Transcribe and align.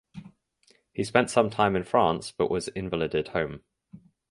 He 0.91 1.03
spent 1.03 1.29
some 1.29 1.51
time 1.51 1.75
in 1.75 1.83
France 1.83 2.31
but 2.31 2.49
was 2.49 2.69
invalided 2.69 3.27
home. 3.27 3.61